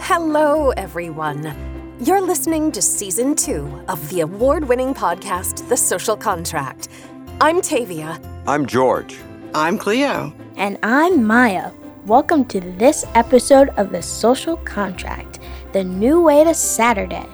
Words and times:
Hello, 0.00 0.70
everyone. 0.76 1.96
You're 2.00 2.20
listening 2.20 2.72
to 2.72 2.82
season 2.82 3.34
two 3.36 3.84
of 3.88 4.10
the 4.10 4.20
award 4.22 4.68
winning 4.68 4.92
podcast, 4.94 5.68
The 5.68 5.76
Social 5.76 6.16
Contract. 6.16 6.88
I'm 7.40 7.60
Tavia. 7.60 8.20
I'm 8.46 8.66
George. 8.66 9.18
I'm 9.54 9.78
Cleo. 9.78 10.34
And 10.56 10.78
I'm 10.82 11.24
Maya. 11.24 11.70
Welcome 12.06 12.44
to 12.46 12.60
this 12.60 13.04
episode 13.14 13.68
of 13.76 13.90
The 13.90 14.02
Social 14.02 14.56
Contract, 14.58 15.38
the 15.72 15.84
new 15.84 16.20
way 16.20 16.42
to 16.44 16.54
Saturday. 16.54 17.28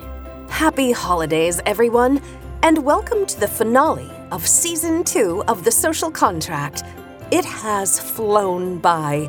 Happy 0.48 0.92
holidays, 0.92 1.60
everyone, 1.66 2.20
and 2.62 2.84
welcome 2.84 3.24
to 3.26 3.40
the 3.40 3.48
finale 3.48 4.10
of 4.30 4.46
season 4.46 5.04
two 5.04 5.42
of 5.48 5.64
The 5.64 5.72
Social 5.72 6.10
Contract. 6.10 6.82
It 7.30 7.44
has 7.44 8.00
flown 8.00 8.78
by, 8.78 9.28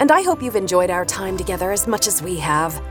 and 0.00 0.10
I 0.10 0.22
hope 0.22 0.42
you've 0.42 0.56
enjoyed 0.56 0.88
our 0.88 1.04
time 1.04 1.36
together 1.36 1.70
as 1.70 1.86
much 1.86 2.08
as 2.08 2.22
we 2.22 2.36
have. 2.36 2.82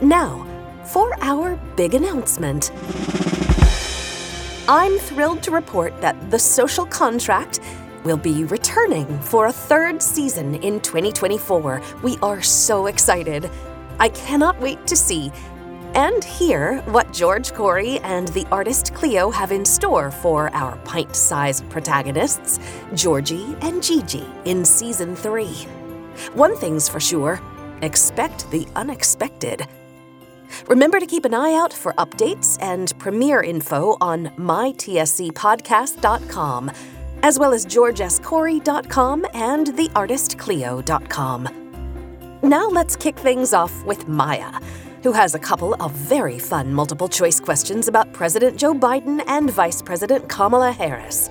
Now, 0.00 0.46
for 0.84 1.12
our 1.20 1.56
big 1.74 1.94
announcement. 1.94 2.70
I'm 4.68 4.96
thrilled 4.98 5.42
to 5.42 5.50
report 5.50 6.00
that 6.00 6.30
The 6.30 6.38
Social 6.38 6.86
Contract 6.86 7.58
will 8.04 8.16
be 8.16 8.44
returning 8.44 9.18
for 9.18 9.46
a 9.46 9.52
third 9.52 10.00
season 10.00 10.54
in 10.54 10.80
2024. 10.80 11.82
We 12.04 12.16
are 12.22 12.40
so 12.40 12.86
excited. 12.86 13.50
I 13.98 14.08
cannot 14.10 14.58
wait 14.60 14.86
to 14.86 14.94
see 14.96 15.32
and 15.94 16.22
hear 16.22 16.80
what 16.82 17.12
George 17.12 17.52
Corey 17.52 17.98
and 18.00 18.28
the 18.28 18.46
artist 18.52 18.94
Cleo 18.94 19.30
have 19.30 19.50
in 19.50 19.64
store 19.64 20.12
for 20.12 20.54
our 20.54 20.76
pint 20.84 21.16
sized 21.16 21.68
protagonists, 21.68 22.60
Georgie 22.94 23.56
and 23.62 23.82
Gigi, 23.82 24.24
in 24.44 24.64
season 24.64 25.16
three. 25.16 25.66
One 26.34 26.56
thing's 26.56 26.88
for 26.88 27.00
sure 27.00 27.40
expect 27.82 28.50
the 28.50 28.66
unexpected. 28.76 29.66
Remember 30.68 31.00
to 31.00 31.06
keep 31.06 31.24
an 31.24 31.32
eye 31.34 31.54
out 31.54 31.72
for 31.72 31.92
updates 31.94 32.58
and 32.60 32.92
premiere 32.98 33.42
info 33.42 33.96
on 34.00 34.26
mytscpodcast.com, 34.36 36.70
as 37.22 37.38
well 37.38 37.52
as 37.52 37.66
georgescorey.com 37.66 39.26
and 39.34 39.68
theartistcleo.com. 39.68 41.48
Now 42.42 42.68
let's 42.68 42.96
kick 42.96 43.18
things 43.18 43.52
off 43.52 43.84
with 43.84 44.08
Maya, 44.08 44.60
who 45.02 45.12
has 45.12 45.34
a 45.34 45.38
couple 45.38 45.74
of 45.74 45.92
very 45.92 46.38
fun 46.38 46.72
multiple 46.72 47.08
choice 47.08 47.38
questions 47.38 47.86
about 47.86 48.12
President 48.12 48.56
Joe 48.56 48.74
Biden 48.74 49.22
and 49.26 49.50
Vice 49.50 49.82
President 49.82 50.28
Kamala 50.28 50.72
Harris. 50.72 51.30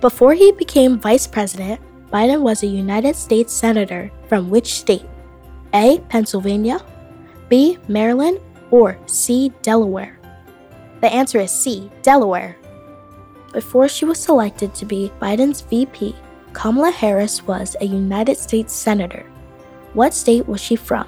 Before 0.00 0.34
he 0.34 0.52
became 0.52 0.98
vice 0.98 1.26
president, 1.26 1.80
Biden 2.12 2.42
was 2.42 2.62
a 2.62 2.66
United 2.66 3.16
States 3.16 3.52
Senator 3.52 4.10
from 4.28 4.50
which 4.50 4.74
state? 4.74 5.06
A. 5.74 5.98
Pennsylvania, 6.08 6.80
B. 7.48 7.78
Maryland, 7.88 8.40
or 8.70 8.98
C. 9.06 9.52
Delaware? 9.62 10.18
The 11.00 11.12
answer 11.12 11.40
is 11.40 11.50
C. 11.50 11.90
Delaware. 12.02 12.56
Before 13.52 13.88
she 13.88 14.04
was 14.04 14.20
selected 14.20 14.74
to 14.74 14.84
be 14.84 15.12
Biden's 15.20 15.62
VP, 15.62 16.14
Kamala 16.52 16.90
Harris 16.90 17.42
was 17.46 17.76
a 17.80 17.84
United 17.84 18.36
States 18.36 18.72
Senator. 18.72 19.26
What 19.92 20.14
state 20.14 20.46
was 20.46 20.60
she 20.60 20.76
from? 20.76 21.06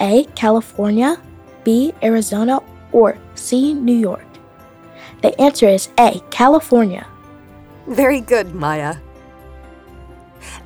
A. 0.00 0.24
California, 0.34 1.20
B. 1.64 1.94
Arizona, 2.02 2.60
or 2.92 3.16
C. 3.34 3.74
New 3.74 3.96
York? 3.96 4.26
The 5.22 5.38
answer 5.40 5.68
is 5.68 5.88
A. 5.98 6.20
California. 6.30 7.06
Very 7.86 8.20
good, 8.20 8.54
Maya. 8.54 8.96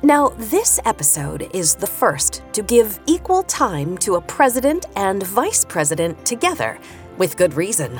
Now, 0.01 0.29
this 0.37 0.79
episode 0.85 1.49
is 1.53 1.75
the 1.75 1.87
first 1.87 2.43
to 2.53 2.61
give 2.61 2.99
equal 3.05 3.43
time 3.43 3.97
to 3.99 4.15
a 4.15 4.21
president 4.21 4.85
and 4.95 5.23
vice 5.23 5.65
president 5.65 6.25
together, 6.25 6.77
with 7.17 7.37
good 7.37 7.53
reason. 7.53 7.99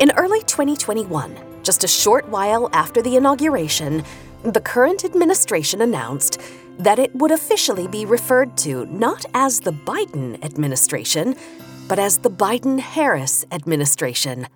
In 0.00 0.10
early 0.12 0.40
2021, 0.40 1.36
just 1.62 1.84
a 1.84 1.88
short 1.88 2.28
while 2.28 2.68
after 2.72 3.02
the 3.02 3.16
inauguration, 3.16 4.04
the 4.42 4.60
current 4.60 5.04
administration 5.04 5.82
announced 5.82 6.40
that 6.78 6.98
it 6.98 7.14
would 7.14 7.30
officially 7.30 7.86
be 7.86 8.06
referred 8.06 8.56
to 8.58 8.86
not 8.86 9.24
as 9.34 9.60
the 9.60 9.72
Biden 9.72 10.42
administration, 10.42 11.36
but 11.88 11.98
as 11.98 12.18
the 12.18 12.30
Biden 12.30 12.78
Harris 12.78 13.44
administration. 13.52 14.46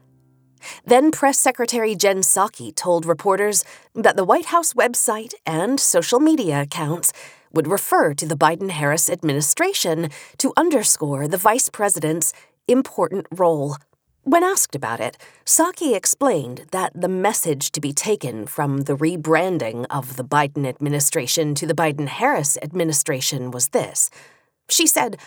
Then 0.84 1.10
Press 1.10 1.38
Secretary 1.38 1.94
Jen 1.94 2.18
Psaki 2.18 2.74
told 2.74 3.06
reporters 3.06 3.64
that 3.94 4.16
the 4.16 4.24
White 4.24 4.46
House 4.46 4.72
website 4.72 5.34
and 5.46 5.78
social 5.80 6.20
media 6.20 6.62
accounts 6.62 7.12
would 7.52 7.68
refer 7.68 8.14
to 8.14 8.26
the 8.26 8.36
Biden 8.36 8.70
Harris 8.70 9.08
administration 9.08 10.10
to 10.38 10.52
underscore 10.56 11.28
the 11.28 11.36
vice 11.36 11.68
president's 11.68 12.32
important 12.66 13.26
role. 13.30 13.76
When 14.22 14.42
asked 14.42 14.74
about 14.74 15.00
it, 15.00 15.18
Psaki 15.44 15.94
explained 15.94 16.66
that 16.72 16.98
the 16.98 17.08
message 17.08 17.70
to 17.72 17.80
be 17.80 17.92
taken 17.92 18.46
from 18.46 18.82
the 18.82 18.96
rebranding 18.96 19.84
of 19.90 20.16
the 20.16 20.24
Biden 20.24 20.66
administration 20.66 21.54
to 21.56 21.66
the 21.66 21.74
Biden 21.74 22.08
Harris 22.08 22.56
administration 22.62 23.50
was 23.50 23.68
this. 23.68 24.08
She 24.70 24.86
said, 24.86 25.18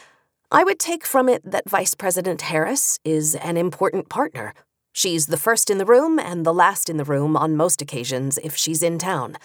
I 0.52 0.64
would 0.64 0.80
take 0.80 1.06
from 1.06 1.30
it 1.30 1.44
that 1.46 1.70
Vice 1.70 1.94
President 1.94 2.42
Harris 2.44 3.00
is 3.04 3.36
an 3.36 3.56
important 3.56 4.10
partner 4.10 4.54
She's 4.98 5.28
the 5.28 5.38
first 5.38 5.70
in 5.70 5.78
the 5.78 5.86
room 5.86 6.18
and 6.18 6.44
the 6.44 6.52
last 6.52 6.90
in 6.90 6.98
the 6.98 7.04
room 7.04 7.38
on 7.38 7.56
most 7.56 7.84
occasions 7.84 8.40
if 8.40 8.58
she's 8.58 8.82
in 8.82 8.98
town. 8.98 9.38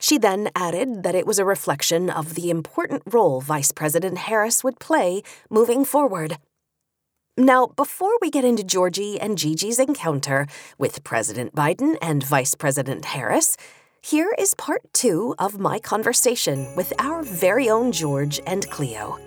She 0.00 0.16
then 0.16 0.48
added 0.56 1.02
that 1.02 1.14
it 1.14 1.26
was 1.26 1.38
a 1.38 1.44
reflection 1.44 2.08
of 2.08 2.34
the 2.34 2.48
important 2.48 3.02
role 3.04 3.42
Vice 3.42 3.72
President 3.72 4.16
Harris 4.16 4.64
would 4.64 4.78
play 4.78 5.22
moving 5.50 5.84
forward. 5.84 6.38
Now, 7.36 7.66
before 7.66 8.16
we 8.22 8.30
get 8.30 8.46
into 8.46 8.64
Georgie 8.64 9.20
and 9.20 9.36
Gigi's 9.36 9.78
encounter 9.78 10.46
with 10.78 11.04
President 11.04 11.54
Biden 11.54 11.98
and 12.00 12.24
Vice 12.24 12.54
President 12.54 13.04
Harris, 13.04 13.58
here 14.00 14.34
is 14.38 14.54
part 14.54 14.80
two 14.94 15.34
of 15.38 15.60
my 15.60 15.78
conversation 15.78 16.74
with 16.74 16.94
our 16.98 17.22
very 17.22 17.68
own 17.68 17.92
George 17.92 18.40
and 18.46 18.66
Cleo. 18.70 19.18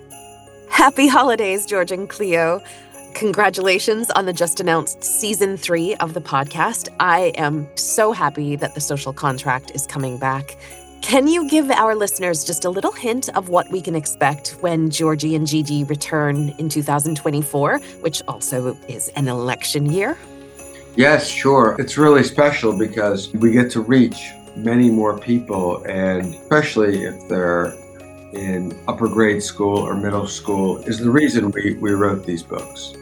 Happy 0.68 1.06
holidays, 1.06 1.64
George 1.64 1.92
and 1.92 2.08
Cleo. 2.08 2.60
Congratulations 3.14 4.10
on 4.10 4.24
the 4.26 4.32
just 4.32 4.60
announced 4.60 5.04
season 5.04 5.56
three 5.56 5.94
of 5.96 6.14
the 6.14 6.20
podcast. 6.20 6.88
I 7.00 7.32
am 7.36 7.68
so 7.76 8.12
happy 8.12 8.56
that 8.56 8.74
the 8.74 8.80
social 8.80 9.12
contract 9.12 9.72
is 9.74 9.86
coming 9.86 10.18
back. 10.18 10.56
Can 11.02 11.26
you 11.26 11.48
give 11.48 11.70
our 11.70 11.94
listeners 11.94 12.44
just 12.44 12.64
a 12.64 12.70
little 12.70 12.92
hint 12.92 13.28
of 13.30 13.48
what 13.48 13.70
we 13.70 13.80
can 13.80 13.94
expect 13.94 14.56
when 14.60 14.90
Georgie 14.90 15.34
and 15.34 15.46
Gigi 15.46 15.84
return 15.84 16.54
in 16.58 16.68
2024, 16.68 17.78
which 18.00 18.22
also 18.28 18.76
is 18.88 19.08
an 19.16 19.28
election 19.28 19.86
year? 19.86 20.16
Yes, 20.96 21.26
sure. 21.28 21.76
It's 21.78 21.96
really 21.96 22.22
special 22.22 22.76
because 22.76 23.32
we 23.34 23.52
get 23.52 23.70
to 23.72 23.80
reach 23.80 24.30
many 24.56 24.90
more 24.90 25.18
people, 25.18 25.82
and 25.84 26.34
especially 26.34 27.04
if 27.04 27.28
they're 27.28 27.74
in 28.32 28.78
upper 28.88 29.08
grade 29.08 29.42
school 29.42 29.78
or 29.78 29.94
middle 29.94 30.26
school, 30.26 30.78
is 30.78 30.98
the 30.98 31.10
reason 31.10 31.50
we, 31.50 31.74
we 31.74 31.92
wrote 31.92 32.24
these 32.24 32.42
books. 32.42 32.94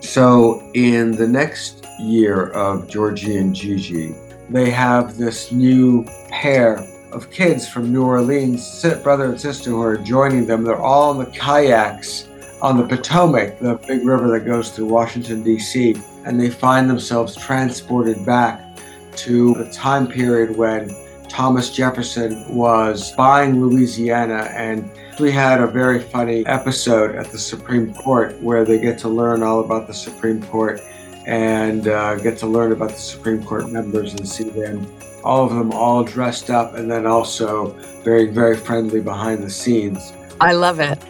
So, 0.00 0.62
in 0.74 1.12
the 1.12 1.28
next 1.28 1.86
year 2.00 2.48
of 2.50 2.88
Georgie 2.88 3.36
and 3.36 3.54
Gigi, 3.54 4.14
they 4.50 4.70
have 4.70 5.16
this 5.16 5.52
new 5.52 6.04
pair 6.28 6.86
of 7.12 7.30
kids 7.30 7.68
from 7.68 7.92
New 7.92 8.04
Orleans, 8.04 8.84
brother 9.02 9.26
and 9.26 9.40
sister, 9.40 9.70
who 9.70 9.80
are 9.80 9.96
joining 9.96 10.46
them. 10.46 10.64
They're 10.64 10.76
all 10.76 11.12
in 11.12 11.24
the 11.24 11.30
kayaks 11.30 12.28
on 12.60 12.76
the 12.76 12.86
Potomac, 12.86 13.58
the 13.58 13.74
big 13.86 14.04
river 14.04 14.30
that 14.30 14.46
goes 14.46 14.70
through 14.70 14.86
Washington, 14.86 15.42
D.C., 15.42 15.96
and 16.24 16.40
they 16.40 16.50
find 16.50 16.88
themselves 16.88 17.36
transported 17.36 18.24
back 18.24 18.76
to 19.16 19.54
the 19.54 19.70
time 19.72 20.06
period 20.06 20.56
when 20.56 20.94
Thomas 21.32 21.70
Jefferson 21.70 22.46
was 22.54 23.12
buying 23.12 23.58
Louisiana 23.58 24.52
and 24.54 24.90
we 25.18 25.30
had 25.30 25.62
a 25.62 25.66
very 25.66 25.98
funny 25.98 26.44
episode 26.44 27.14
at 27.14 27.32
the 27.32 27.38
Supreme 27.38 27.94
Court 27.94 28.38
where 28.42 28.66
they 28.66 28.78
get 28.78 28.98
to 28.98 29.08
learn 29.08 29.42
all 29.42 29.60
about 29.60 29.86
the 29.86 29.94
Supreme 29.94 30.42
Court 30.42 30.82
and 31.26 31.88
uh, 31.88 32.16
get 32.16 32.36
to 32.38 32.46
learn 32.46 32.72
about 32.72 32.90
the 32.90 33.00
Supreme 33.00 33.42
Court 33.42 33.70
members 33.70 34.12
and 34.12 34.28
see 34.28 34.44
them, 34.44 34.86
all 35.24 35.46
of 35.46 35.54
them 35.54 35.72
all 35.72 36.04
dressed 36.04 36.50
up 36.50 36.74
and 36.74 36.90
then 36.90 37.06
also 37.06 37.70
very, 38.04 38.26
very 38.26 38.56
friendly 38.56 39.00
behind 39.00 39.42
the 39.42 39.50
scenes. 39.50 40.12
I 40.38 40.52
love 40.52 40.80
it. 40.80 41.02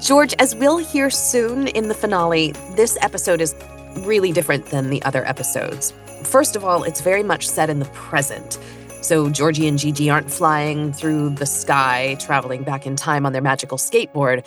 George, 0.00 0.34
as 0.38 0.54
we'll 0.54 0.78
hear 0.78 1.10
soon 1.10 1.68
in 1.68 1.88
the 1.88 1.94
finale, 1.94 2.52
this 2.74 2.96
episode 3.02 3.42
is 3.42 3.54
really 3.98 4.32
different 4.32 4.64
than 4.64 4.88
the 4.88 5.02
other 5.02 5.26
episodes. 5.26 5.92
First 6.22 6.56
of 6.56 6.64
all, 6.64 6.84
it's 6.84 7.02
very 7.02 7.22
much 7.22 7.46
set 7.46 7.68
in 7.68 7.80
the 7.80 7.86
present. 7.86 8.58
So 9.00 9.30
Georgie 9.30 9.68
and 9.68 9.78
Gigi 9.78 10.10
aren't 10.10 10.30
flying 10.30 10.92
through 10.92 11.30
the 11.30 11.46
sky, 11.46 12.16
traveling 12.20 12.62
back 12.62 12.86
in 12.86 12.96
time 12.96 13.24
on 13.24 13.32
their 13.32 13.42
magical 13.42 13.78
skateboard. 13.78 14.44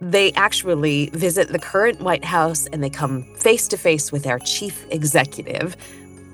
They 0.00 0.32
actually 0.32 1.10
visit 1.12 1.48
the 1.48 1.58
current 1.58 2.00
White 2.00 2.24
House 2.24 2.66
and 2.68 2.82
they 2.82 2.88
come 2.88 3.22
face 3.34 3.68
to 3.68 3.76
face 3.76 4.10
with 4.10 4.26
our 4.26 4.38
chief 4.38 4.86
executive. 4.90 5.76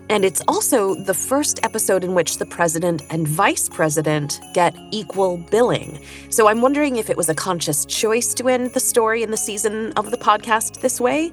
And 0.08 0.24
it's 0.24 0.40
also 0.46 0.94
the 0.94 1.14
first 1.14 1.58
episode 1.64 2.04
in 2.04 2.14
which 2.14 2.38
the 2.38 2.46
president 2.46 3.02
and 3.10 3.26
vice 3.26 3.68
president 3.68 4.38
get 4.54 4.76
equal 4.92 5.38
billing. 5.38 5.98
So 6.30 6.46
I'm 6.46 6.60
wondering 6.60 6.96
if 6.96 7.10
it 7.10 7.16
was 7.16 7.28
a 7.28 7.34
conscious 7.34 7.84
choice 7.86 8.32
to 8.34 8.48
end 8.48 8.72
the 8.72 8.80
story 8.80 9.24
in 9.24 9.32
the 9.32 9.36
season 9.36 9.92
of 9.94 10.12
the 10.12 10.16
podcast 10.16 10.80
this 10.80 11.00
way. 11.00 11.32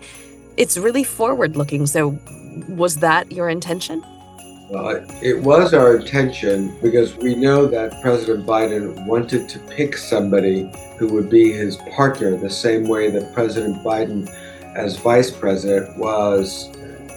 It's 0.58 0.78
really 0.78 1.04
forward 1.04 1.56
looking. 1.56 1.86
So 1.86 2.18
was 2.68 2.98
that 2.98 3.32
your 3.32 3.50
intention? 3.50 4.04
Well, 4.74 5.06
it 5.22 5.40
was 5.40 5.76
our 5.76 5.98
intention 5.98 6.76
because 6.82 7.16
we 7.16 7.36
know 7.36 7.68
that 7.68 8.02
President 8.02 8.44
Biden 8.44 9.06
wanted 9.06 9.48
to 9.50 9.60
pick 9.60 9.96
somebody 9.96 10.68
who 10.98 11.14
would 11.14 11.30
be 11.30 11.52
his 11.52 11.76
partner 11.96 12.36
the 12.36 12.50
same 12.50 12.88
way 12.88 13.12
that 13.12 13.36
President 13.36 13.84
Biden, 13.84 14.28
as 14.76 14.98
vice 14.98 15.30
president, 15.30 15.96
was 16.00 16.70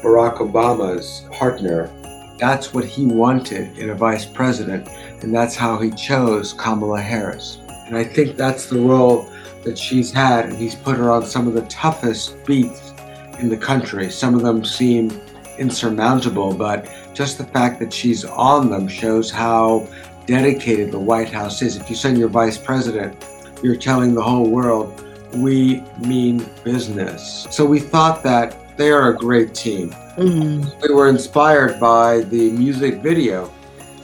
Barack 0.02 0.36
Obama's 0.36 1.24
partner. 1.32 1.90
That's 2.38 2.74
what 2.74 2.84
he 2.84 3.06
wanted 3.06 3.78
in 3.78 3.88
a 3.88 3.94
vice 3.94 4.26
president, 4.26 4.86
and 5.22 5.34
that's 5.34 5.56
how 5.56 5.78
he 5.78 5.90
chose 5.92 6.52
Kamala 6.52 7.00
Harris. 7.00 7.60
And 7.86 7.96
I 7.96 8.04
think 8.04 8.36
that's 8.36 8.66
the 8.66 8.80
role 8.80 9.30
that 9.64 9.78
she's 9.78 10.12
had, 10.12 10.44
and 10.44 10.58
he's 10.58 10.74
put 10.74 10.98
her 10.98 11.10
on 11.10 11.24
some 11.24 11.48
of 11.48 11.54
the 11.54 11.64
toughest 11.68 12.36
beats 12.44 12.92
in 13.38 13.48
the 13.48 13.56
country. 13.56 14.10
Some 14.10 14.34
of 14.34 14.42
them 14.42 14.62
seem 14.62 15.10
insurmountable, 15.58 16.52
but 16.52 16.86
just 17.16 17.38
the 17.38 17.44
fact 17.44 17.80
that 17.80 17.92
she's 17.92 18.24
on 18.26 18.68
them 18.68 18.86
shows 18.86 19.30
how 19.30 19.88
dedicated 20.26 20.92
the 20.92 20.98
White 20.98 21.30
House 21.30 21.62
is. 21.62 21.76
If 21.76 21.88
you 21.88 21.96
send 21.96 22.18
your 22.18 22.28
vice 22.28 22.58
president, 22.58 23.24
you're 23.62 23.76
telling 23.76 24.14
the 24.14 24.22
whole 24.22 24.50
world, 24.50 25.02
we 25.34 25.82
mean 25.98 26.46
business. 26.62 27.46
So 27.50 27.64
we 27.64 27.80
thought 27.80 28.22
that 28.24 28.76
they 28.76 28.90
are 28.90 29.14
a 29.14 29.16
great 29.16 29.54
team. 29.54 29.90
Mm-hmm. 30.18 30.68
We 30.82 30.94
were 30.94 31.08
inspired 31.08 31.80
by 31.80 32.20
the 32.20 32.50
music 32.50 32.96
video 33.02 33.50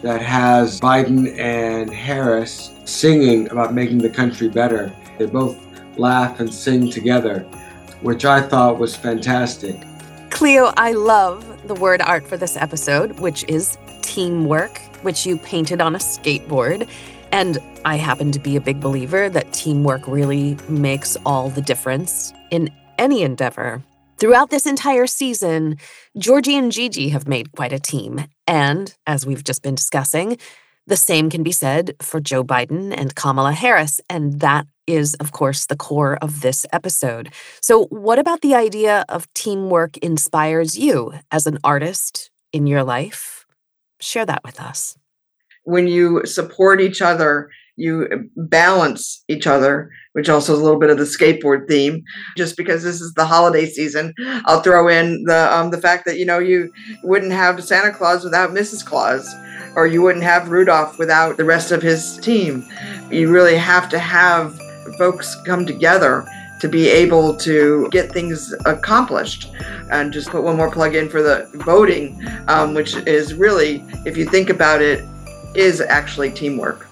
that 0.00 0.22
has 0.22 0.80
Biden 0.80 1.38
and 1.38 1.92
Harris 1.92 2.72
singing 2.86 3.50
about 3.50 3.74
making 3.74 3.98
the 3.98 4.08
country 4.08 4.48
better. 4.48 4.90
They 5.18 5.26
both 5.26 5.58
laugh 5.98 6.40
and 6.40 6.52
sing 6.52 6.90
together, 6.90 7.40
which 8.00 8.24
I 8.24 8.40
thought 8.40 8.78
was 8.78 8.96
fantastic. 8.96 9.82
Cleo, 10.32 10.72
I 10.76 10.92
love 10.92 11.68
the 11.68 11.74
word 11.74 12.00
art 12.00 12.26
for 12.26 12.36
this 12.36 12.56
episode, 12.56 13.20
which 13.20 13.44
is 13.48 13.76
teamwork, 14.00 14.78
which 15.02 15.26
you 15.26 15.36
painted 15.36 15.80
on 15.80 15.94
a 15.94 15.98
skateboard. 15.98 16.88
And 17.30 17.58
I 17.84 17.96
happen 17.96 18.32
to 18.32 18.38
be 18.40 18.56
a 18.56 18.60
big 18.60 18.80
believer 18.80 19.28
that 19.28 19.52
teamwork 19.52 20.08
really 20.08 20.56
makes 20.68 21.16
all 21.26 21.50
the 21.50 21.60
difference 21.60 22.32
in 22.50 22.70
any 22.98 23.22
endeavor. 23.22 23.82
Throughout 24.16 24.50
this 24.50 24.66
entire 24.66 25.06
season, 25.06 25.76
Georgie 26.16 26.56
and 26.56 26.72
Gigi 26.72 27.10
have 27.10 27.28
made 27.28 27.52
quite 27.52 27.72
a 27.72 27.78
team. 27.78 28.24
And 28.46 28.92
as 29.06 29.26
we've 29.26 29.44
just 29.44 29.62
been 29.62 29.74
discussing, 29.74 30.38
the 30.86 30.96
same 30.96 31.30
can 31.30 31.42
be 31.42 31.52
said 31.52 31.94
for 32.00 32.20
Joe 32.20 32.42
Biden 32.42 32.92
and 32.96 33.14
Kamala 33.14 33.52
Harris. 33.52 34.00
And 34.08 34.40
that 34.40 34.66
is, 34.86 35.14
of 35.14 35.32
course, 35.32 35.66
the 35.66 35.76
core 35.76 36.16
of 36.16 36.40
this 36.40 36.66
episode. 36.72 37.32
So, 37.60 37.86
what 37.86 38.18
about 38.18 38.40
the 38.40 38.54
idea 38.54 39.04
of 39.08 39.32
teamwork 39.34 39.96
inspires 39.98 40.78
you 40.78 41.12
as 41.30 41.46
an 41.46 41.58
artist 41.64 42.30
in 42.52 42.66
your 42.66 42.84
life? 42.84 43.46
Share 44.00 44.26
that 44.26 44.42
with 44.44 44.60
us. 44.60 44.96
When 45.64 45.86
you 45.86 46.26
support 46.26 46.80
each 46.80 47.00
other, 47.00 47.48
you 47.76 48.28
balance 48.36 49.24
each 49.28 49.46
other, 49.46 49.90
which 50.12 50.28
also 50.28 50.52
is 50.52 50.58
a 50.58 50.62
little 50.62 50.78
bit 50.78 50.90
of 50.90 50.98
the 50.98 51.04
skateboard 51.04 51.68
theme. 51.68 52.02
Just 52.36 52.56
because 52.56 52.82
this 52.82 53.00
is 53.00 53.12
the 53.14 53.24
holiday 53.24 53.66
season, 53.66 54.12
I'll 54.44 54.60
throw 54.60 54.88
in 54.88 55.24
the 55.24 55.54
um, 55.54 55.70
the 55.70 55.80
fact 55.80 56.04
that 56.06 56.18
you 56.18 56.26
know 56.26 56.38
you 56.38 56.72
wouldn't 57.04 57.32
have 57.32 57.62
Santa 57.64 57.92
Claus 57.92 58.24
without 58.24 58.50
Mrs. 58.50 58.84
Claus, 58.84 59.32
or 59.76 59.86
you 59.86 60.02
wouldn't 60.02 60.24
have 60.24 60.50
Rudolph 60.50 60.98
without 60.98 61.36
the 61.36 61.44
rest 61.44 61.72
of 61.72 61.82
his 61.82 62.18
team. 62.18 62.64
You 63.10 63.30
really 63.30 63.56
have 63.56 63.88
to 63.90 63.98
have 63.98 64.58
folks 64.98 65.36
come 65.46 65.66
together 65.66 66.26
to 66.60 66.68
be 66.68 66.88
able 66.88 67.34
to 67.36 67.88
get 67.90 68.12
things 68.12 68.54
accomplished. 68.66 69.52
And 69.90 70.12
just 70.12 70.30
put 70.30 70.42
one 70.42 70.56
more 70.56 70.70
plug 70.70 70.94
in 70.94 71.08
for 71.08 71.20
the 71.20 71.50
voting, 71.54 72.24
um, 72.48 72.72
which 72.72 72.94
is 72.98 73.34
really, 73.34 73.84
if 74.06 74.16
you 74.16 74.24
think 74.24 74.48
about 74.48 74.80
it, 74.80 75.04
is 75.54 75.80
actually 75.80 76.30
teamwork 76.30 76.86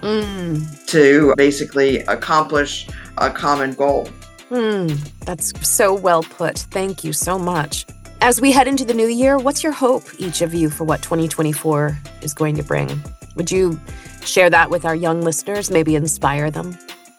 mm. 0.00 0.86
to 0.86 1.34
basically 1.36 2.00
accomplish 2.00 2.86
a 3.18 3.30
common 3.30 3.72
goal. 3.72 4.08
Mm, 4.50 4.96
that's 5.20 5.52
so 5.66 5.94
well 5.94 6.22
put. 6.22 6.58
Thank 6.58 7.02
you 7.02 7.12
so 7.12 7.38
much. 7.38 7.86
As 8.20 8.40
we 8.40 8.52
head 8.52 8.68
into 8.68 8.84
the 8.84 8.94
new 8.94 9.08
year, 9.08 9.38
what's 9.38 9.62
your 9.62 9.72
hope, 9.72 10.04
each 10.18 10.42
of 10.42 10.54
you, 10.54 10.70
for 10.70 10.84
what 10.84 11.02
2024 11.02 11.98
is 12.22 12.34
going 12.34 12.56
to 12.56 12.62
bring? 12.62 13.02
Would 13.36 13.50
you 13.50 13.80
share 14.24 14.50
that 14.50 14.70
with 14.70 14.84
our 14.84 14.94
young 14.94 15.22
listeners, 15.22 15.70
maybe 15.70 15.96
inspire 15.96 16.50
them? 16.50 16.76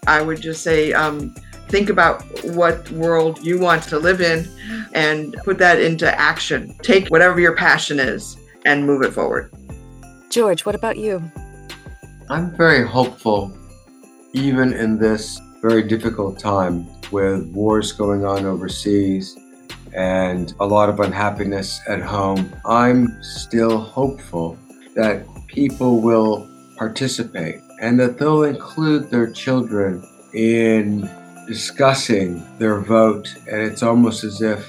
I 0.07 0.21
would 0.21 0.41
just 0.41 0.63
say, 0.63 0.93
um, 0.93 1.35
think 1.69 1.89
about 1.89 2.23
what 2.43 2.89
world 2.91 3.43
you 3.43 3.59
want 3.59 3.83
to 3.83 3.99
live 3.99 4.21
in 4.21 4.47
and 4.93 5.35
put 5.43 5.57
that 5.57 5.81
into 5.81 6.07
action. 6.19 6.75
Take 6.81 7.07
whatever 7.09 7.39
your 7.39 7.55
passion 7.55 7.99
is 7.99 8.37
and 8.65 8.85
move 8.85 9.01
it 9.01 9.11
forward. 9.11 9.51
George, 10.29 10.65
what 10.65 10.75
about 10.75 10.97
you? 10.97 11.23
I'm 12.29 12.55
very 12.55 12.85
hopeful, 12.85 13.55
even 14.33 14.73
in 14.73 14.97
this 14.97 15.39
very 15.61 15.83
difficult 15.83 16.39
time 16.39 16.87
with 17.11 17.47
wars 17.47 17.91
going 17.91 18.25
on 18.25 18.45
overseas 18.45 19.37
and 19.95 20.53
a 20.59 20.65
lot 20.65 20.89
of 20.89 20.99
unhappiness 20.99 21.79
at 21.87 22.01
home. 22.01 22.53
I'm 22.65 23.21
still 23.23 23.79
hopeful 23.79 24.57
that 24.95 25.25
people 25.47 26.01
will 26.01 26.49
participate 26.77 27.61
and 27.85 27.99
that 27.99 28.17
they'll 28.17 28.43
include 28.43 29.11
their 29.11 29.29
children 29.29 30.03
in 30.33 31.07
discussing 31.45 32.43
their 32.57 32.79
vote. 32.79 33.31
And 33.47 33.61
it's 33.61 33.83
almost 33.83 34.23
as 34.23 34.41
if 34.41 34.65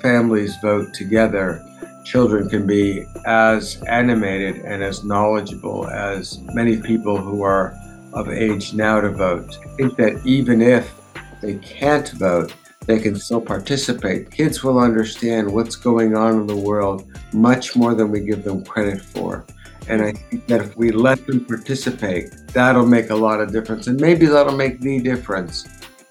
families 0.00 0.56
vote 0.62 0.94
together. 0.94 1.62
Children 2.06 2.48
can 2.48 2.66
be 2.66 3.04
as 3.26 3.82
animated 3.82 4.64
and 4.64 4.82
as 4.82 5.04
knowledgeable 5.04 5.88
as 5.88 6.40
many 6.54 6.78
people 6.78 7.18
who 7.18 7.42
are 7.42 7.74
of 8.14 8.30
age 8.30 8.72
now 8.72 8.98
to 8.98 9.10
vote. 9.10 9.58
I 9.62 9.68
think 9.76 9.96
that 9.96 10.24
even 10.24 10.62
if 10.62 10.90
they 11.42 11.56
can't 11.56 12.10
vote, 12.12 12.54
they 12.86 12.98
can 12.98 13.16
still 13.16 13.42
participate. 13.42 14.30
Kids 14.30 14.64
will 14.64 14.78
understand 14.78 15.52
what's 15.52 15.76
going 15.76 16.16
on 16.16 16.40
in 16.40 16.46
the 16.46 16.56
world 16.56 17.06
much 17.34 17.76
more 17.76 17.94
than 17.94 18.10
we 18.10 18.20
give 18.20 18.42
them 18.42 18.64
credit 18.64 19.02
for. 19.02 19.44
And 19.88 20.02
I 20.02 20.12
think 20.12 20.46
that 20.46 20.60
if 20.60 20.76
we 20.76 20.90
let 20.90 21.26
them 21.26 21.44
participate, 21.44 22.30
that'll 22.48 22.86
make 22.86 23.10
a 23.10 23.14
lot 23.14 23.40
of 23.40 23.52
difference. 23.52 23.86
And 23.86 24.00
maybe 24.00 24.26
that'll 24.26 24.56
make 24.56 24.80
the 24.80 25.00
difference 25.00 25.66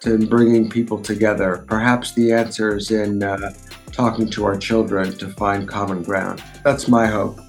in 0.05 0.27
bringing 0.27 0.69
people 0.69 0.99
together. 0.99 1.65
Perhaps 1.67 2.13
the 2.13 2.31
answer 2.33 2.75
is 2.75 2.91
in 2.91 3.23
uh, 3.23 3.53
talking 3.91 4.29
to 4.31 4.45
our 4.45 4.57
children 4.57 5.17
to 5.17 5.27
find 5.29 5.67
common 5.67 6.03
ground. 6.03 6.43
That's 6.63 6.87
my 6.87 7.07
hope. 7.07 7.39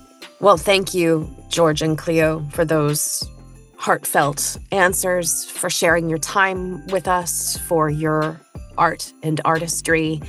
Well, 0.41 0.57
thank 0.57 0.95
you, 0.95 1.35
George 1.49 1.83
and 1.83 1.97
Cleo, 1.97 2.45
for 2.51 2.65
those 2.65 3.29
heartfelt 3.77 4.59
answers, 4.73 5.45
for 5.45 5.69
sharing 5.69 6.09
your 6.09 6.19
time 6.19 6.87
with 6.89 7.09
us, 7.09 7.57
for 7.59 7.91
your 7.91 8.41
art 8.77 9.13
and 9.23 9.41
artistry, 9.45 10.21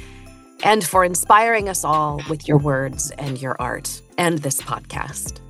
and 0.63 0.83
for 0.83 1.03
inspiring 1.03 1.69
us 1.69 1.83
all 1.83 2.21
with 2.29 2.48
your 2.48 2.57
words 2.57 3.12
and 3.12 3.41
your 3.41 3.55
art 3.60 4.01
and 4.17 4.39
this 4.39 4.62
podcast. 4.62 5.44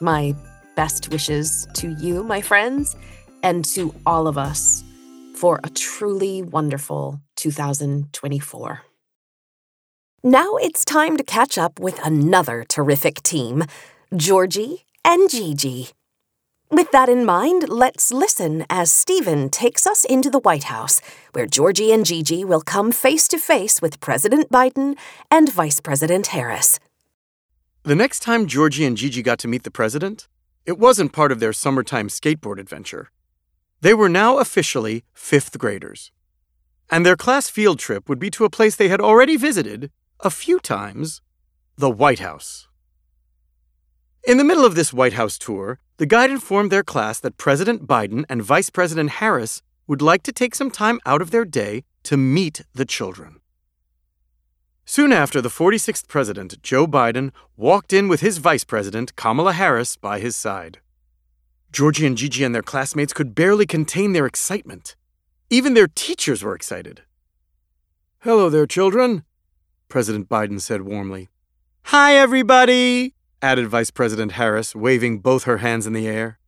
My 0.00 0.34
best 0.76 1.10
wishes 1.10 1.68
to 1.74 1.94
you, 2.00 2.24
my 2.24 2.40
friends, 2.40 2.96
and 3.42 3.64
to 3.66 3.94
all 4.06 4.26
of 4.26 4.38
us 4.38 4.82
for 5.34 5.60
a 5.62 5.68
truly 5.68 6.42
wonderful 6.42 7.20
2024. 7.36 8.82
Now 10.22 10.56
it's 10.56 10.84
time 10.86 11.18
to 11.18 11.22
catch 11.22 11.58
up 11.58 11.78
with 11.78 11.98
another 12.04 12.64
terrific 12.66 13.22
team, 13.22 13.64
Georgie 14.16 14.86
and 15.04 15.28
Gigi. 15.28 15.90
With 16.70 16.90
that 16.92 17.08
in 17.08 17.26
mind, 17.26 17.68
let's 17.68 18.10
listen 18.10 18.64
as 18.70 18.90
Stephen 18.90 19.50
takes 19.50 19.86
us 19.86 20.04
into 20.04 20.30
the 20.30 20.38
White 20.38 20.64
House, 20.64 21.00
where 21.32 21.46
Georgie 21.46 21.92
and 21.92 22.06
Gigi 22.06 22.44
will 22.44 22.62
come 22.62 22.90
face 22.90 23.28
to 23.28 23.38
face 23.38 23.82
with 23.82 24.00
President 24.00 24.50
Biden 24.50 24.96
and 25.30 25.52
Vice 25.52 25.80
President 25.80 26.28
Harris. 26.28 26.78
The 27.82 27.94
next 27.94 28.20
time 28.20 28.46
Georgie 28.46 28.84
and 28.84 28.94
Gigi 28.94 29.22
got 29.22 29.38
to 29.38 29.48
meet 29.48 29.62
the 29.62 29.70
president, 29.70 30.28
it 30.66 30.78
wasn't 30.78 31.14
part 31.14 31.32
of 31.32 31.40
their 31.40 31.54
summertime 31.54 32.08
skateboard 32.08 32.60
adventure. 32.60 33.10
They 33.80 33.94
were 33.94 34.10
now 34.10 34.36
officially 34.36 35.04
fifth 35.14 35.56
graders. 35.56 36.12
And 36.90 37.06
their 37.06 37.16
class 37.16 37.48
field 37.48 37.78
trip 37.78 38.06
would 38.06 38.18
be 38.18 38.28
to 38.32 38.44
a 38.44 38.50
place 38.50 38.76
they 38.76 38.88
had 38.88 39.00
already 39.00 39.38
visited 39.38 39.90
a 40.20 40.28
few 40.28 40.60
times 40.60 41.22
the 41.78 41.88
White 41.88 42.18
House. 42.18 42.68
In 44.24 44.36
the 44.36 44.44
middle 44.44 44.66
of 44.66 44.74
this 44.74 44.92
White 44.92 45.14
House 45.14 45.38
tour, 45.38 45.78
the 45.96 46.04
guide 46.04 46.30
informed 46.30 46.70
their 46.70 46.82
class 46.82 47.18
that 47.20 47.38
President 47.38 47.86
Biden 47.86 48.26
and 48.28 48.42
Vice 48.42 48.68
President 48.68 49.08
Harris 49.22 49.62
would 49.86 50.02
like 50.02 50.22
to 50.24 50.32
take 50.32 50.54
some 50.54 50.70
time 50.70 51.00
out 51.06 51.22
of 51.22 51.30
their 51.30 51.46
day 51.46 51.84
to 52.02 52.18
meet 52.18 52.60
the 52.74 52.84
children. 52.84 53.40
Soon 54.92 55.12
after, 55.12 55.40
the 55.40 55.48
46th 55.48 56.08
president, 56.08 56.60
Joe 56.64 56.84
Biden, 56.84 57.30
walked 57.56 57.92
in 57.92 58.08
with 58.08 58.22
his 58.22 58.38
vice 58.38 58.64
president, 58.64 59.14
Kamala 59.14 59.52
Harris, 59.52 59.94
by 59.94 60.18
his 60.18 60.34
side. 60.34 60.80
Georgie 61.70 62.06
and 62.06 62.16
Gigi 62.16 62.42
and 62.42 62.52
their 62.52 62.60
classmates 62.60 63.12
could 63.12 63.32
barely 63.32 63.66
contain 63.66 64.14
their 64.14 64.26
excitement. 64.26 64.96
Even 65.48 65.74
their 65.74 65.86
teachers 65.86 66.42
were 66.42 66.56
excited. 66.56 67.02
Hello 68.22 68.50
there, 68.50 68.66
children, 68.66 69.22
President 69.88 70.28
Biden 70.28 70.60
said 70.60 70.82
warmly. 70.82 71.28
Hi, 71.84 72.16
everybody, 72.16 73.14
added 73.40 73.68
Vice 73.68 73.92
President 73.92 74.32
Harris, 74.32 74.74
waving 74.74 75.20
both 75.20 75.44
her 75.44 75.58
hands 75.58 75.86
in 75.86 75.92
the 75.92 76.08
air. 76.08 76.40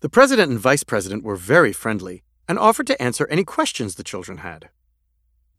The 0.00 0.08
president 0.08 0.50
and 0.50 0.58
vice 0.58 0.82
president 0.82 1.22
were 1.22 1.36
very 1.36 1.72
friendly 1.72 2.24
and 2.48 2.58
offered 2.58 2.88
to 2.88 3.00
answer 3.00 3.28
any 3.28 3.44
questions 3.44 3.94
the 3.94 4.02
children 4.02 4.38
had. 4.38 4.70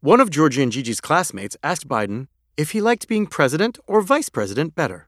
One 0.03 0.19
of 0.19 0.29
Georgie 0.29 0.61
and 0.61 0.69
Gigi's 0.69 0.99
classmates 0.99 1.55
asked 1.63 1.87
Biden 1.87 2.27
if 2.57 2.71
he 2.71 2.81
liked 2.81 3.07
being 3.07 3.25
president 3.25 3.79
or 3.87 4.01
vice 4.01 4.27
president 4.27 4.75
better. 4.75 5.07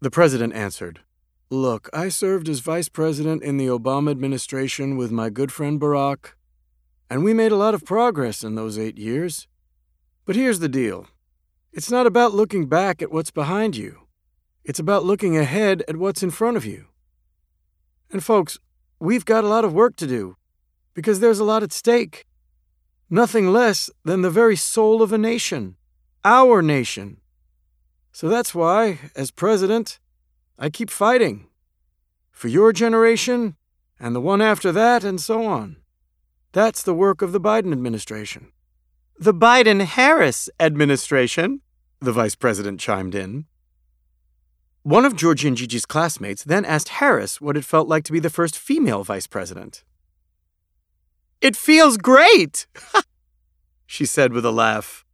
The 0.00 0.10
president 0.10 0.54
answered, 0.54 1.00
Look, 1.50 1.90
I 1.92 2.08
served 2.08 2.48
as 2.48 2.60
vice 2.60 2.88
president 2.88 3.42
in 3.42 3.58
the 3.58 3.66
Obama 3.66 4.12
administration 4.12 4.96
with 4.96 5.12
my 5.12 5.28
good 5.28 5.52
friend 5.52 5.78
Barack, 5.78 6.28
and 7.10 7.22
we 7.22 7.34
made 7.34 7.52
a 7.52 7.56
lot 7.56 7.74
of 7.74 7.84
progress 7.84 8.42
in 8.42 8.54
those 8.54 8.78
eight 8.78 8.96
years. 8.96 9.46
But 10.24 10.36
here's 10.36 10.60
the 10.60 10.70
deal 10.70 11.08
it's 11.70 11.90
not 11.90 12.06
about 12.06 12.32
looking 12.32 12.70
back 12.70 13.02
at 13.02 13.12
what's 13.12 13.30
behind 13.30 13.76
you, 13.76 14.06
it's 14.64 14.80
about 14.80 15.04
looking 15.04 15.36
ahead 15.36 15.84
at 15.86 15.98
what's 15.98 16.22
in 16.22 16.30
front 16.30 16.56
of 16.56 16.64
you. 16.64 16.86
And 18.10 18.24
folks, 18.24 18.58
we've 18.98 19.26
got 19.26 19.44
a 19.44 19.48
lot 19.48 19.66
of 19.66 19.74
work 19.74 19.96
to 19.96 20.06
do 20.06 20.38
because 20.94 21.20
there's 21.20 21.40
a 21.40 21.44
lot 21.44 21.62
at 21.62 21.74
stake 21.74 22.24
nothing 23.10 23.52
less 23.52 23.90
than 24.04 24.22
the 24.22 24.30
very 24.30 24.56
soul 24.56 25.02
of 25.02 25.12
a 25.12 25.18
nation, 25.18 25.76
our 26.24 26.62
nation. 26.62 27.18
So 28.12 28.28
that's 28.28 28.54
why, 28.54 28.98
as 29.14 29.30
president, 29.30 29.98
I 30.58 30.70
keep 30.70 30.90
fighting 30.90 31.48
for 32.30 32.48
your 32.48 32.72
generation 32.72 33.56
and 33.98 34.14
the 34.14 34.20
one 34.20 34.42
after 34.42 34.72
that, 34.72 35.04
and 35.04 35.20
so 35.20 35.46
on. 35.46 35.76
That's 36.52 36.82
the 36.82 36.94
work 36.94 37.22
of 37.22 37.32
the 37.32 37.40
Biden 37.40 37.72
administration. 37.72 38.52
The 39.18 39.34
Biden 39.34 39.80
Harris 39.80 40.50
administration, 40.60 41.62
the 42.00 42.12
vice 42.12 42.34
president 42.34 42.78
chimed 42.80 43.14
in. 43.14 43.46
One 44.82 45.04
of 45.04 45.16
Georgie 45.16 45.48
and 45.48 45.56
Gigi's 45.56 45.86
classmates 45.86 46.44
then 46.44 46.64
asked 46.64 46.90
Harris 47.00 47.40
what 47.40 47.56
it 47.56 47.64
felt 47.64 47.88
like 47.88 48.04
to 48.04 48.12
be 48.12 48.20
the 48.20 48.30
first 48.30 48.58
female 48.58 49.02
vice 49.02 49.26
president. 49.26 49.82
It 51.46 51.54
feels 51.54 51.96
great, 51.96 52.66
she 53.86 54.04
said 54.04 54.32
with 54.32 54.44
a 54.44 54.50
laugh. 54.50 55.04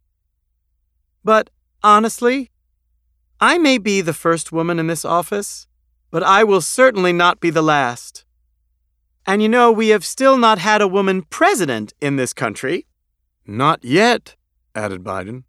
But 1.23 1.51
honestly, 1.83 2.49
I 3.39 3.59
may 3.59 3.77
be 3.77 4.01
the 4.01 4.15
first 4.15 4.51
woman 4.51 4.79
in 4.79 4.87
this 4.87 5.05
office, 5.05 5.67
but 6.09 6.23
I 6.23 6.43
will 6.43 6.61
certainly 6.61 7.13
not 7.13 7.39
be 7.39 7.51
the 7.51 7.61
last. 7.61 8.25
And 9.27 9.43
you 9.43 9.47
know, 9.47 9.71
we 9.71 9.89
have 9.89 10.03
still 10.03 10.39
not 10.39 10.57
had 10.57 10.81
a 10.81 10.87
woman 10.87 11.21
president 11.21 11.93
in 12.01 12.15
this 12.15 12.33
country. 12.33 12.87
Not 13.45 13.85
yet, 13.85 14.35
added 14.73 15.03
Biden. 15.03 15.43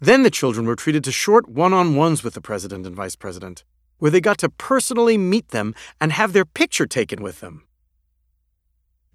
Then 0.00 0.22
the 0.22 0.30
children 0.30 0.64
were 0.66 0.76
treated 0.76 1.04
to 1.04 1.12
short 1.12 1.46
one 1.46 1.74
on 1.74 1.94
ones 1.94 2.24
with 2.24 2.32
the 2.32 2.40
president 2.40 2.86
and 2.86 2.96
vice 2.96 3.16
president, 3.16 3.64
where 3.98 4.10
they 4.10 4.22
got 4.22 4.38
to 4.38 4.48
personally 4.48 5.18
meet 5.18 5.48
them 5.48 5.74
and 6.00 6.10
have 6.10 6.32
their 6.32 6.46
picture 6.46 6.86
taken 6.86 7.22
with 7.22 7.40
them. 7.40 7.66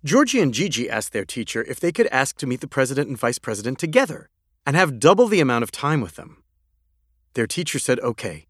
Georgie 0.03 0.41
and 0.41 0.51
Gigi 0.51 0.89
asked 0.89 1.13
their 1.13 1.25
teacher 1.25 1.63
if 1.67 1.79
they 1.79 1.91
could 1.91 2.07
ask 2.07 2.35
to 2.37 2.47
meet 2.47 2.61
the 2.61 2.67
president 2.67 3.07
and 3.07 3.19
vice 3.19 3.37
president 3.37 3.77
together 3.77 4.29
and 4.65 4.75
have 4.75 4.99
double 4.99 5.27
the 5.27 5.39
amount 5.39 5.61
of 5.61 5.69
time 5.69 6.01
with 6.01 6.15
them. 6.15 6.41
Their 7.35 7.45
teacher 7.45 7.77
said 7.77 7.99
okay. 7.99 8.47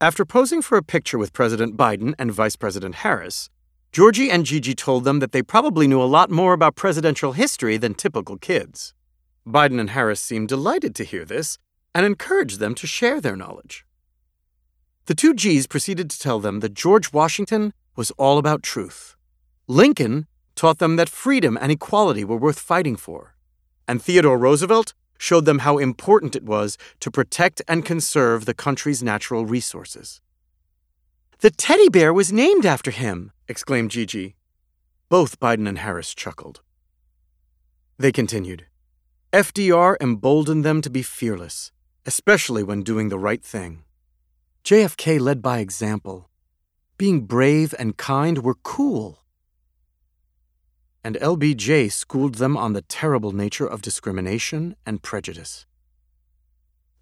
After 0.00 0.24
posing 0.24 0.62
for 0.62 0.78
a 0.78 0.82
picture 0.82 1.18
with 1.18 1.34
President 1.34 1.76
Biden 1.76 2.14
and 2.18 2.32
Vice 2.32 2.56
President 2.56 2.96
Harris, 2.96 3.50
Georgie 3.92 4.30
and 4.30 4.46
Gigi 4.46 4.74
told 4.74 5.04
them 5.04 5.18
that 5.18 5.32
they 5.32 5.42
probably 5.42 5.86
knew 5.86 6.02
a 6.02 6.04
lot 6.04 6.30
more 6.30 6.54
about 6.54 6.74
presidential 6.74 7.32
history 7.32 7.76
than 7.76 7.92
typical 7.92 8.38
kids. 8.38 8.94
Biden 9.46 9.78
and 9.78 9.90
Harris 9.90 10.20
seemed 10.20 10.48
delighted 10.48 10.94
to 10.94 11.04
hear 11.04 11.26
this 11.26 11.58
and 11.94 12.06
encouraged 12.06 12.60
them 12.60 12.74
to 12.76 12.86
share 12.86 13.20
their 13.20 13.36
knowledge. 13.36 13.84
The 15.04 15.14
two 15.14 15.34
G's 15.34 15.66
proceeded 15.66 16.08
to 16.08 16.18
tell 16.18 16.40
them 16.40 16.60
that 16.60 16.72
George 16.72 17.12
Washington 17.12 17.74
was 17.94 18.10
all 18.12 18.38
about 18.38 18.62
truth. 18.62 19.16
Lincoln 19.66 20.26
taught 20.54 20.78
them 20.78 20.96
that 20.96 21.08
freedom 21.08 21.56
and 21.58 21.72
equality 21.72 22.22
were 22.22 22.36
worth 22.36 22.58
fighting 22.58 22.96
for. 22.96 23.34
And 23.88 24.02
Theodore 24.02 24.36
Roosevelt 24.36 24.92
showed 25.18 25.46
them 25.46 25.60
how 25.60 25.78
important 25.78 26.36
it 26.36 26.44
was 26.44 26.76
to 27.00 27.10
protect 27.10 27.62
and 27.66 27.84
conserve 27.84 28.44
the 28.44 28.52
country's 28.52 29.02
natural 29.02 29.46
resources. 29.46 30.20
The 31.40 31.50
teddy 31.50 31.88
bear 31.88 32.12
was 32.12 32.32
named 32.32 32.66
after 32.66 32.90
him, 32.90 33.32
exclaimed 33.48 33.90
Gigi. 33.90 34.36
Both 35.08 35.40
Biden 35.40 35.66
and 35.66 35.78
Harris 35.78 36.14
chuckled. 36.14 36.60
They 37.98 38.12
continued. 38.12 38.66
FDR 39.32 39.96
emboldened 40.00 40.64
them 40.64 40.82
to 40.82 40.90
be 40.90 41.02
fearless, 41.02 41.72
especially 42.04 42.62
when 42.62 42.82
doing 42.82 43.08
the 43.08 43.18
right 43.18 43.42
thing. 43.42 43.84
JFK 44.62 45.18
led 45.18 45.40
by 45.40 45.58
example. 45.58 46.28
Being 46.98 47.22
brave 47.22 47.74
and 47.78 47.96
kind 47.96 48.38
were 48.38 48.56
cool 48.62 49.23
and 51.04 51.16
LBJ 51.16 51.92
schooled 51.92 52.36
them 52.36 52.56
on 52.56 52.72
the 52.72 52.82
terrible 52.82 53.32
nature 53.32 53.66
of 53.66 53.82
discrimination 53.82 54.74
and 54.86 55.02
prejudice. 55.02 55.66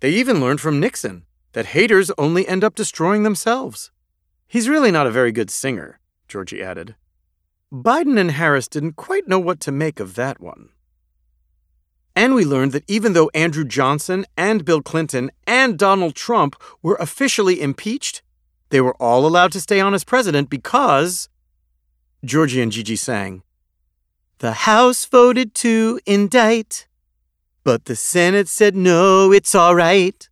They 0.01 0.11
even 0.11 0.41
learned 0.41 0.61
from 0.61 0.81
Nixon 0.81 1.25
that 1.53 1.67
haters 1.67 2.11
only 2.19 2.47
end 2.49 2.65
up 2.65 2.75
destroying 2.75 3.23
themselves. 3.23 3.93
He's 4.49 4.69
really 4.69 4.91
not 4.91 5.07
a 5.07 5.13
very 5.13 5.31
good 5.31 5.49
singer, 5.49 6.01
Georgie 6.27 6.63
added. 6.63 6.97
Biden 7.73 8.19
and 8.19 8.33
Harris 8.33 8.69
didn't 8.69 8.97
quite 8.97 9.29
know 9.29 9.39
what 9.39 9.61
to 9.61 9.73
make 9.73 10.01
of 10.01 10.17
that 10.17 10.41
one. 10.41 10.71
And 12.15 12.35
we 12.35 12.45
learned 12.45 12.73
that 12.73 12.85
even 12.89 13.15
though 13.15 13.31
Andrew 13.33 13.65
Johnson 13.65 14.27
and 14.37 14.65
Bill 14.65 14.83
Clinton 14.83 15.31
and 15.47 15.79
Donald 15.79 16.15
Trump 16.15 16.61
were 16.83 16.97
officially 16.97 17.63
impeached, 17.63 18.23
they 18.69 18.81
were 18.81 18.97
all 19.01 19.27
allowed 19.27 19.53
to 19.53 19.61
stay 19.61 19.81
on 19.81 19.95
as 19.95 20.05
president 20.05 20.51
because. 20.51 21.29
Georgie 22.25 22.61
and 22.61 22.71
Gigi 22.73 22.97
sang, 22.97 23.43
the 24.43 24.67
House 24.67 25.05
voted 25.05 25.55
to 25.55 26.01
indict, 26.05 26.89
but 27.63 27.85
the 27.85 27.95
Senate 27.95 28.49
said 28.49 28.75
no, 28.75 29.31
it's 29.31 29.55
all 29.55 29.77
right. 29.77 30.29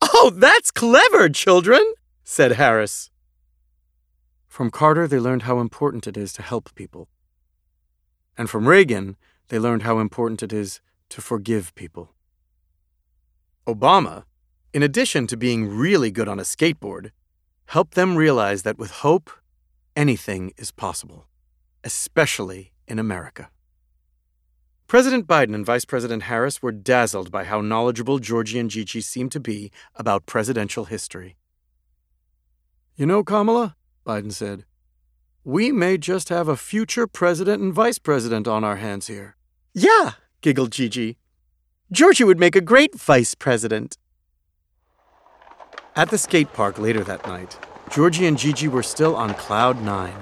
Oh, 0.00 0.32
that's 0.34 0.70
clever, 0.70 1.28
children, 1.28 1.84
said 2.24 2.52
Harris. 2.52 3.10
From 4.48 4.70
Carter, 4.70 5.06
they 5.06 5.18
learned 5.18 5.42
how 5.42 5.60
important 5.60 6.06
it 6.06 6.16
is 6.16 6.32
to 6.32 6.40
help 6.40 6.74
people. 6.74 7.08
And 8.38 8.48
from 8.48 8.66
Reagan, 8.66 9.18
they 9.48 9.58
learned 9.58 9.82
how 9.82 9.98
important 9.98 10.42
it 10.42 10.54
is 10.54 10.80
to 11.10 11.20
forgive 11.20 11.74
people. 11.74 12.14
Obama, 13.66 14.24
in 14.72 14.82
addition 14.82 15.26
to 15.26 15.36
being 15.36 15.68
really 15.68 16.10
good 16.10 16.26
on 16.26 16.40
a 16.40 16.48
skateboard, 16.54 17.10
helped 17.66 17.96
them 17.96 18.16
realize 18.16 18.62
that 18.62 18.78
with 18.78 19.02
hope, 19.02 19.30
anything 19.94 20.54
is 20.56 20.70
possible, 20.70 21.26
especially 21.84 22.72
in 22.92 22.98
America. 22.98 23.48
President 24.86 25.26
Biden 25.26 25.54
and 25.54 25.64
Vice 25.64 25.86
President 25.86 26.24
Harris 26.24 26.62
were 26.62 26.70
dazzled 26.70 27.32
by 27.32 27.44
how 27.44 27.62
knowledgeable 27.62 28.18
Georgie 28.18 28.58
and 28.58 28.68
Gigi 28.68 29.00
seemed 29.00 29.32
to 29.32 29.40
be 29.40 29.72
about 29.96 30.26
presidential 30.26 30.84
history. 30.84 31.36
You 32.94 33.06
know, 33.06 33.24
Kamala, 33.24 33.76
Biden 34.06 34.30
said, 34.30 34.66
we 35.42 35.72
may 35.72 35.96
just 35.96 36.28
have 36.28 36.46
a 36.46 36.56
future 36.56 37.06
president 37.06 37.62
and 37.62 37.72
vice 37.72 37.98
president 37.98 38.46
on 38.46 38.62
our 38.62 38.76
hands 38.76 39.06
here. 39.06 39.36
Yeah, 39.72 40.12
giggled 40.42 40.72
Gigi. 40.72 41.16
Georgie 41.90 42.24
would 42.24 42.38
make 42.38 42.54
a 42.54 42.60
great 42.60 42.94
vice 42.94 43.34
president. 43.34 43.96
At 45.96 46.10
the 46.10 46.18
skate 46.18 46.52
park 46.52 46.78
later 46.78 47.02
that 47.04 47.26
night, 47.26 47.58
Georgie 47.90 48.26
and 48.26 48.38
Gigi 48.38 48.68
were 48.68 48.82
still 48.82 49.16
on 49.16 49.32
cloud 49.34 49.82
nine. 49.82 50.20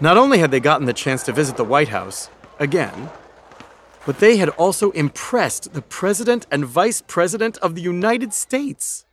Not 0.00 0.16
only 0.16 0.38
had 0.38 0.52
they 0.52 0.60
gotten 0.60 0.86
the 0.86 0.92
chance 0.92 1.24
to 1.24 1.32
visit 1.32 1.56
the 1.56 1.64
White 1.64 1.88
House, 1.88 2.30
again, 2.60 3.10
but 4.06 4.20
they 4.20 4.36
had 4.36 4.48
also 4.50 4.90
impressed 4.92 5.72
the 5.72 5.82
President 5.82 6.46
and 6.50 6.64
Vice 6.64 7.02
President 7.06 7.58
of 7.58 7.74
the 7.74 7.82
United 7.82 8.32
States. 8.32 9.04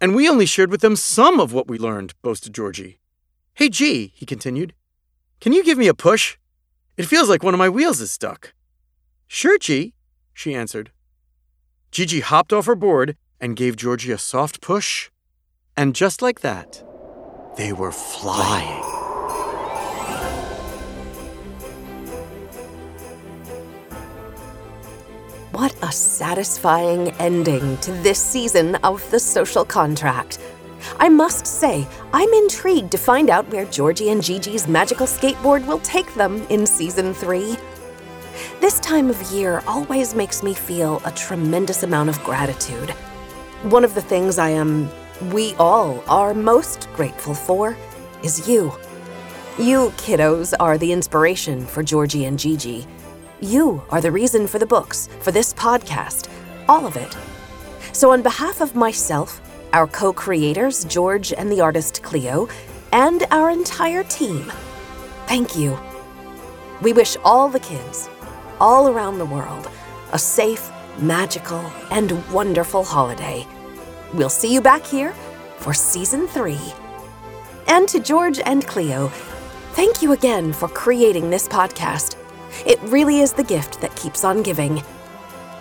And 0.00 0.14
we 0.14 0.28
only 0.28 0.46
shared 0.46 0.70
with 0.70 0.82
them 0.82 0.96
some 0.96 1.40
of 1.40 1.52
what 1.52 1.66
we 1.66 1.78
learned, 1.78 2.14
boasted 2.20 2.54
Georgie. 2.54 2.98
Hey, 3.54 3.68
G, 3.70 4.12
he 4.14 4.26
continued, 4.26 4.74
can 5.40 5.52
you 5.52 5.64
give 5.64 5.78
me 5.78 5.88
a 5.88 5.94
push? 5.94 6.36
It 6.96 7.06
feels 7.06 7.28
like 7.28 7.42
one 7.42 7.54
of 7.54 7.58
my 7.58 7.68
wheels 7.68 8.00
is 8.00 8.12
stuck. 8.12 8.52
Sure, 9.26 9.58
G, 9.58 9.94
she 10.32 10.54
answered. 10.54 10.90
Gigi 11.90 12.20
hopped 12.20 12.52
off 12.52 12.66
her 12.66 12.74
board 12.74 13.16
and 13.40 13.56
gave 13.56 13.76
Georgie 13.76 14.12
a 14.12 14.18
soft 14.18 14.60
push, 14.60 15.10
and 15.76 15.94
just 15.94 16.22
like 16.22 16.40
that, 16.40 16.82
they 17.56 17.72
were 17.72 17.92
flying. 17.92 18.93
What 25.54 25.76
a 25.84 25.92
satisfying 25.92 27.10
ending 27.20 27.76
to 27.78 27.92
this 27.92 28.18
season 28.18 28.74
of 28.82 29.08
The 29.12 29.20
Social 29.20 29.64
Contract. 29.64 30.40
I 30.98 31.08
must 31.08 31.46
say, 31.46 31.86
I'm 32.12 32.32
intrigued 32.32 32.90
to 32.90 32.98
find 32.98 33.30
out 33.30 33.48
where 33.50 33.64
Georgie 33.66 34.10
and 34.10 34.20
Gigi's 34.20 34.66
magical 34.66 35.06
skateboard 35.06 35.64
will 35.64 35.78
take 35.78 36.12
them 36.14 36.44
in 36.48 36.66
season 36.66 37.14
three. 37.14 37.56
This 38.60 38.80
time 38.80 39.08
of 39.08 39.30
year 39.30 39.62
always 39.68 40.12
makes 40.12 40.42
me 40.42 40.54
feel 40.54 41.00
a 41.04 41.12
tremendous 41.12 41.84
amount 41.84 42.08
of 42.08 42.20
gratitude. 42.24 42.90
One 43.62 43.84
of 43.84 43.94
the 43.94 44.02
things 44.02 44.38
I 44.38 44.48
am, 44.48 44.90
we 45.30 45.54
all 45.54 46.02
are 46.08 46.34
most 46.34 46.88
grateful 46.96 47.32
for 47.34 47.76
is 48.24 48.48
you. 48.48 48.72
You 49.56 49.92
kiddos 49.98 50.52
are 50.58 50.78
the 50.78 50.90
inspiration 50.90 51.64
for 51.64 51.84
Georgie 51.84 52.24
and 52.24 52.40
Gigi. 52.40 52.88
You 53.44 53.82
are 53.90 54.00
the 54.00 54.10
reason 54.10 54.46
for 54.46 54.58
the 54.58 54.64
books, 54.64 55.06
for 55.20 55.30
this 55.30 55.52
podcast, 55.52 56.30
all 56.66 56.86
of 56.86 56.96
it. 56.96 57.14
So, 57.92 58.10
on 58.10 58.22
behalf 58.22 58.62
of 58.62 58.74
myself, 58.74 59.38
our 59.74 59.86
co 59.86 60.14
creators, 60.14 60.84
George 60.86 61.30
and 61.30 61.52
the 61.52 61.60
artist 61.60 62.02
Cleo, 62.02 62.48
and 62.90 63.24
our 63.30 63.50
entire 63.50 64.02
team. 64.04 64.50
Thank 65.26 65.58
you. 65.58 65.78
We 66.80 66.94
wish 66.94 67.18
all 67.22 67.50
the 67.50 67.60
kids, 67.60 68.08
all 68.60 68.88
around 68.88 69.18
the 69.18 69.26
world, 69.26 69.68
a 70.12 70.18
safe, 70.18 70.72
magical, 70.98 71.60
and 71.90 72.26
wonderful 72.32 72.82
holiday. 72.82 73.46
We'll 74.14 74.30
see 74.30 74.54
you 74.54 74.62
back 74.62 74.86
here 74.86 75.12
for 75.58 75.74
season 75.74 76.28
three. 76.28 76.72
And 77.66 77.86
to 77.90 78.00
George 78.00 78.40
and 78.46 78.66
Cleo, 78.66 79.08
thank 79.74 80.00
you 80.00 80.12
again 80.12 80.54
for 80.54 80.68
creating 80.68 81.28
this 81.28 81.46
podcast. 81.46 82.23
It 82.66 82.80
really 82.82 83.20
is 83.20 83.32
the 83.32 83.44
gift 83.44 83.80
that 83.80 83.94
keeps 83.96 84.24
on 84.24 84.42
giving. 84.42 84.82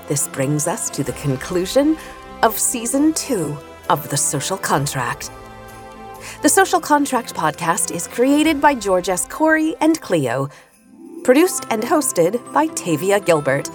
This 0.07 0.27
brings 0.27 0.67
us 0.67 0.89
to 0.91 1.03
the 1.03 1.13
conclusion 1.13 1.97
of 2.41 2.57
season 2.57 3.13
two 3.13 3.57
of 3.89 4.09
The 4.09 4.17
Social 4.17 4.57
Contract. 4.57 5.31
The 6.41 6.49
Social 6.49 6.79
Contract 6.79 7.33
podcast 7.33 7.93
is 7.93 8.07
created 8.07 8.61
by 8.61 8.75
George 8.75 9.09
S. 9.09 9.27
Corey 9.27 9.75
and 9.81 9.99
Cleo, 10.01 10.49
produced 11.23 11.65
and 11.69 11.83
hosted 11.83 12.41
by 12.53 12.67
Tavia 12.67 13.19
Gilbert. 13.19 13.69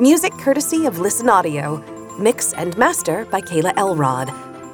Music 0.00 0.32
courtesy 0.34 0.86
of 0.86 0.98
Listen 0.98 1.28
Audio, 1.28 1.82
mix 2.18 2.52
and 2.52 2.76
master 2.76 3.24
by 3.26 3.40
Kayla 3.40 3.76
Elrod. 3.76 4.30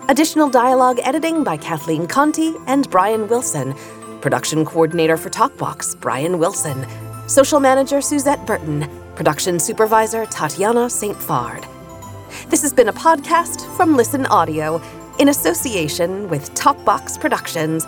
Additional 0.09 0.51
dialogue 0.51 1.01
editing 1.05 1.45
by 1.45 1.57
Kathleen 1.57 2.07
Conti 2.07 2.55
and 2.67 2.91
Brian 2.91 3.29
Wilson. 3.29 3.75
Production 4.21 4.65
coordinator 4.65 5.17
for 5.17 5.31
Talkbox, 5.31 5.99
Brian 6.01 6.39
Wilson. 6.39 6.87
Social 7.27 7.61
manager 7.61 8.01
Suzette 8.01 8.45
Burton. 8.47 8.89
Production 9.15 9.61
supervisor 9.61 10.27
Tatiana 10.27 10.91
St. 10.91 11.17
Fard. 11.17 11.67
This 12.49 12.63
has 12.63 12.73
been 12.73 12.89
a 12.89 12.93
podcast 12.93 13.65
from 13.77 13.97
Listen 13.97 14.27
Audio 14.27 14.83
in 15.19 15.29
association 15.29 16.29
with 16.29 16.53
Talkbox 16.55 17.21
Productions. 17.21 17.87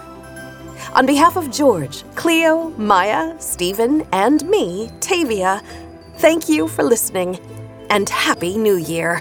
On 0.94 1.04
behalf 1.04 1.36
of 1.36 1.50
George, 1.50 2.04
Cleo, 2.14 2.70
Maya, 2.70 3.34
Stephen, 3.40 4.06
and 4.12 4.48
me, 4.48 4.90
Tavia, 5.00 5.62
thank 6.18 6.48
you 6.48 6.68
for 6.68 6.84
listening 6.84 7.38
and 7.90 8.08
Happy 8.08 8.56
New 8.56 8.76
Year. 8.76 9.20